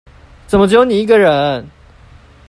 [0.47, 1.63] 怎麼只有你一個人